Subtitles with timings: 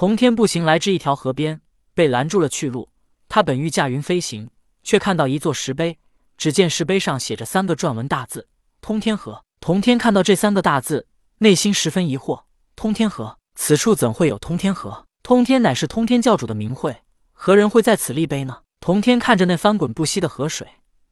[0.00, 1.60] 童天步行来至一条河边，
[1.92, 2.88] 被拦住了去路。
[3.28, 4.48] 他本欲驾云飞行，
[4.82, 5.98] 却看到一座石碑，
[6.38, 8.48] 只见石碑上写着三个篆文大字
[8.80, 9.44] “通天河”。
[9.60, 11.06] 童天看到这三个大字，
[11.40, 12.44] 内心十分疑惑：
[12.74, 15.04] 通天河，此处怎会有通天河？
[15.22, 16.96] 通天乃是通天教主的名讳，
[17.32, 18.62] 何人会在此立碑呢？
[18.80, 20.66] 童天看着那翻滚不息的河水，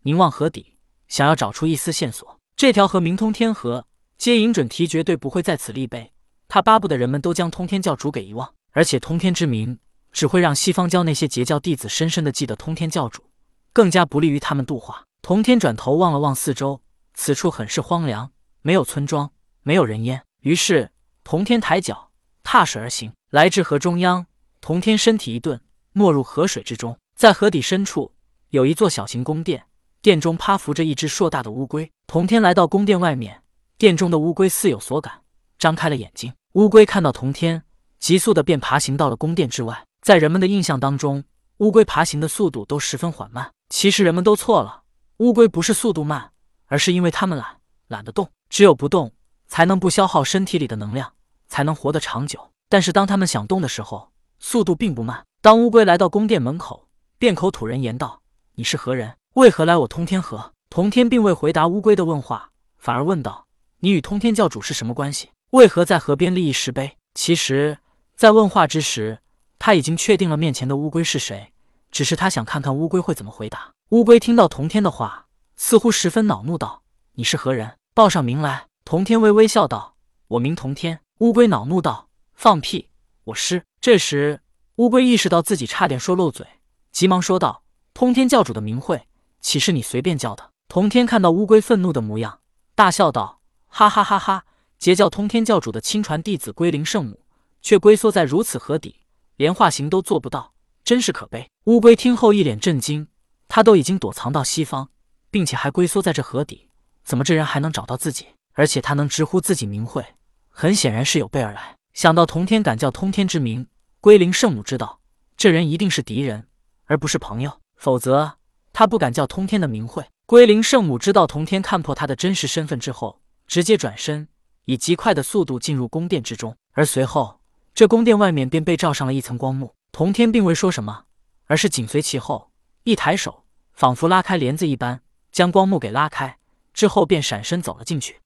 [0.04, 0.78] 凝望河底，
[1.08, 2.40] 想要找出一丝线索。
[2.56, 3.84] 这条河名通天河，
[4.16, 6.10] 皆尹准提绝对不会在此立碑。
[6.48, 9.76] 他巴不得人们都将通天教主给遗忘，而且通天之名
[10.12, 13.24] 只会让西方教那些截教弟子深深的记得通天教主，
[13.72, 15.02] 更加不利于他们度化。
[15.20, 16.80] 童天转头望了望四周，
[17.12, 18.30] 此处很是荒凉，
[18.62, 19.32] 没有村庄，
[19.64, 20.22] 没有人烟。
[20.42, 20.92] 于是
[21.24, 22.12] 童天抬脚
[22.44, 24.24] 踏水而行，来至河中央。
[24.60, 25.60] 童天身体一顿，
[25.92, 26.96] 没入河水之中。
[27.16, 28.12] 在河底深处
[28.50, 29.64] 有一座小型宫殿，
[30.00, 31.90] 殿中趴伏着一只硕大的乌龟。
[32.06, 33.42] 童天来到宫殿外面，
[33.76, 35.22] 殿中的乌龟似有所感，
[35.58, 36.32] 张开了眼睛。
[36.52, 37.64] 乌龟看到童天，
[37.98, 39.84] 急速的便爬行到了宫殿之外。
[40.00, 41.24] 在人们的印象当中，
[41.58, 43.50] 乌龟爬行的速度都十分缓慢。
[43.68, 44.82] 其实人们都错了，
[45.18, 46.30] 乌龟不是速度慢，
[46.66, 48.30] 而是因为它们懒，懒得动。
[48.48, 49.12] 只有不动，
[49.46, 51.12] 才能不消耗身体里的能量，
[51.48, 52.50] 才能活得长久。
[52.68, 55.24] 但是当它们想动的时候，速度并不慢。
[55.42, 58.22] 当乌龟来到宫殿门口，便口吐人言道
[58.54, 59.16] ：“你是何人？
[59.34, 63.46] 为何来我通天河？”童天并未回答乌龟的问话，反而问道
[63.80, 65.30] ：“你与通天教主是什么关系？
[65.50, 67.78] 为何在河边立一石碑？”其实，
[68.18, 69.20] 在问话之时，
[69.60, 71.52] 他已经确定了面前的乌龟是谁，
[71.92, 73.70] 只是他想看看乌龟会怎么回答。
[73.90, 76.82] 乌龟听到童天的话，似乎十分恼怒，道
[77.14, 77.76] ：“你是何人？
[77.94, 79.94] 报上名来。”童天微微笑道
[80.26, 82.88] ：“我名童天。”乌龟恼怒道：“放屁！
[83.22, 84.40] 我师。”这时，
[84.78, 86.44] 乌龟意识到自己差点说漏嘴，
[86.90, 87.62] 急忙说道
[87.94, 89.06] ：“通天教主的名讳，
[89.40, 92.40] 岂是你随便叫的？”童天看到乌龟愤怒的模样，
[92.74, 93.38] 大笑道
[93.70, 94.44] ：“哈哈哈哈！
[94.76, 97.20] 截教通天教主的亲传弟子龟灵圣母，
[97.62, 99.00] 却龟缩在如此河底，
[99.36, 100.52] 连化形都做不到，
[100.84, 103.08] 真是可悲。”乌龟听后一脸震惊，
[103.46, 104.88] 他都已经躲藏到西方，
[105.30, 106.68] 并且还龟缩在这河底，
[107.04, 108.26] 怎么这人还能找到自己？
[108.54, 110.04] 而且他能直呼自己名讳，
[110.48, 111.76] 很显然是有备而来。
[111.92, 113.66] 想到同天敢叫通天之名，
[114.00, 115.00] 龟灵圣母知道
[115.36, 116.48] 这人一定是敌人，
[116.86, 118.38] 而不是朋友，否则
[118.72, 120.04] 他不敢叫通天的名讳。
[120.26, 124.28] 龟灵圣母知道同天看破他的真实身份之后，直接转身，
[124.64, 126.56] 以极快的速度进入宫殿之中。
[126.72, 127.37] 而随后，
[127.78, 129.76] 这宫殿外面便被罩上了一层光幕。
[129.92, 131.04] 童天并未说什么，
[131.44, 132.50] 而是紧随其后，
[132.82, 135.00] 一抬手，仿佛拉开帘子一般，
[135.30, 136.38] 将光幕给拉开，
[136.74, 138.20] 之后便闪身走了进去。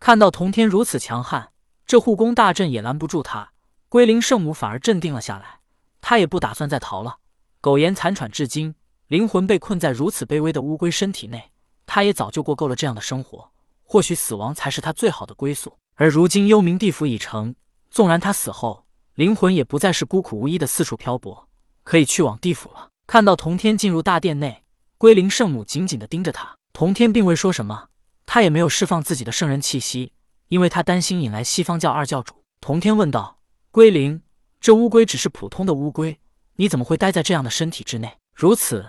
[0.00, 1.50] 看到童天如此强悍，
[1.84, 3.52] 这护宫大阵也拦不住他。
[3.90, 5.58] 龟灵圣母反而镇定了下来，
[6.00, 7.18] 他也不打算再逃了。
[7.60, 8.74] 苟延残喘至今。
[9.08, 11.50] 灵魂被困在如此卑微的乌龟身体内，
[11.84, 13.50] 他也早就过够了这样的生活。
[13.82, 15.76] 或许死亡才是他最好的归宿。
[15.96, 17.54] 而如今幽冥地府已成，
[17.94, 21.48] 纵然他死后，灵魂也不再是孤苦无依的四处漂泊，
[21.84, 22.88] 可以去往地府了。
[23.06, 24.64] 看到童天进入大殿内，
[24.98, 26.56] 龟灵圣母紧紧地盯着他。
[26.72, 27.90] 童天并未说什么，
[28.26, 30.12] 他也没有释放自己的圣人气息，
[30.48, 32.42] 因为他担心引来西方教二教主。
[32.60, 33.38] 童天问道
[33.70, 34.22] ：“龟灵，
[34.60, 36.18] 这乌龟只是普通的乌龟，
[36.56, 38.18] 你怎么会待在这样的身体之内？
[38.34, 38.84] 如此。”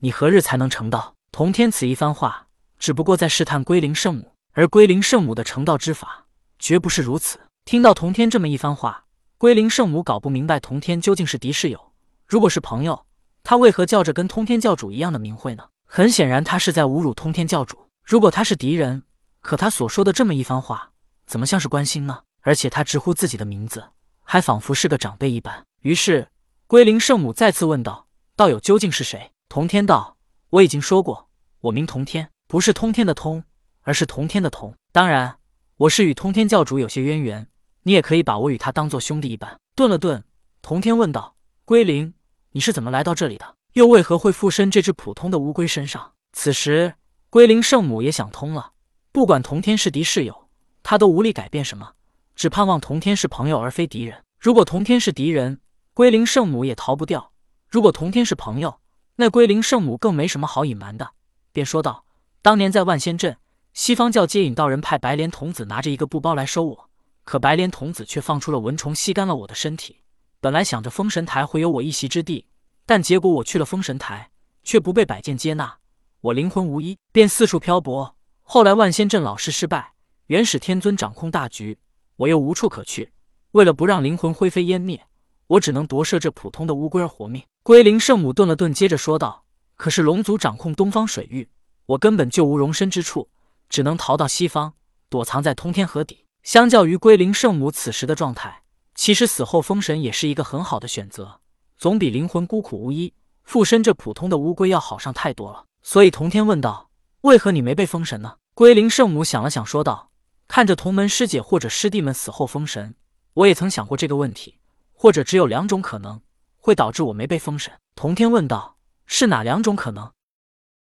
[0.00, 1.14] 你何日才能成道？
[1.32, 2.48] 童天此一番话，
[2.78, 6.26] 只不过在试探龟灵圣母，而龟灵圣母的成道之法，
[6.58, 7.38] 绝不是如此。
[7.70, 9.04] 听到童天这么一番话，
[9.38, 11.92] 龟灵圣母搞不明白童天究竟是敌是友。
[12.26, 13.06] 如果是朋友，
[13.44, 15.62] 他为何叫着跟通天教主一样的名讳呢？
[15.86, 17.86] 很显然，他是在侮辱通天教主。
[18.04, 19.04] 如果他是敌人，
[19.40, 20.90] 可他所说的这么一番话，
[21.28, 22.22] 怎么像是关心呢？
[22.40, 23.84] 而且他直呼自己的名字，
[24.24, 25.64] 还仿佛是个长辈一般。
[25.82, 26.26] 于是，
[26.66, 30.16] 龟灵圣母再次问道：“道友究竟是谁？”童天道
[30.50, 31.28] ：“我已经说过，
[31.60, 33.44] 我名童天，不是通天的通，
[33.82, 34.74] 而是同天的同。
[34.90, 35.36] 当然，
[35.76, 37.46] 我是与通天教主有些渊源，
[37.82, 40.24] 你也可以把我与他当做兄弟一般。”顿了顿，
[40.62, 42.14] 童天问道：“龟灵，
[42.52, 43.56] 你是怎么来到这里的？
[43.74, 46.94] 又为何会附身这只普通的乌龟身上？”此时，
[47.30, 48.72] 龟灵圣母也想通了，
[49.12, 50.48] 不管童天是敌是友，
[50.82, 51.92] 他都无力改变什么，
[52.34, 54.24] 只盼望童天是朋友而非敌人。
[54.38, 55.60] 如果童天是敌人，
[55.94, 57.32] 龟灵圣母也逃不掉；
[57.68, 58.80] 如果童天是朋友，
[59.16, 61.10] 那龟灵圣母更没什么好隐瞒的，
[61.52, 62.04] 便说道
[62.42, 63.36] ：“当年在万仙镇，
[63.74, 66.89] 西方教接引道人派白莲童子拿着一个布包来收我，
[67.24, 70.00] 可白莲童子却放出了蚊虫，吸干了我的身体。
[70.40, 72.46] 本来想着封神台会有我一席之地，
[72.86, 74.30] 但结果我去了封神台，
[74.62, 75.78] 却不被百剑接纳，
[76.22, 78.16] 我灵魂无依，便四处漂泊。
[78.42, 79.92] 后来万仙镇老师失败，
[80.26, 81.78] 元始天尊掌控大局，
[82.16, 83.12] 我又无处可去。
[83.52, 85.06] 为了不让灵魂灰飞烟灭，
[85.46, 89.44] 我只能夺舍这普通的乌龟儿活命。”龟灵圣母顿了顿，接着说道
[89.76, 91.48] ：“可是龙族掌控东方水域，
[91.86, 93.28] 我根本就无容身之处，
[93.68, 94.72] 只能逃到西方，
[95.08, 96.24] 躲藏在通天河底。
[96.42, 98.62] 相较于龟灵圣母此时的状态，
[98.94, 101.40] 其实死后封神也是一个很好的选择，
[101.76, 105.66] 总比灵魂孤苦无依、附身这普通的乌龟要好上太多了。
[105.82, 106.90] 所以童天问道
[107.22, 110.10] ：“为何你没被封神呢？”龟灵圣母想了想，说道
[110.48, 112.94] ：“看着同门师姐或者师弟们死后封神，
[113.34, 114.56] 我也曾想过这个问题。
[114.92, 116.20] 或者只有两种可能，
[116.58, 118.76] 会导致我没被封神。”童天问道
[119.06, 120.12] ：“是哪两种可能？”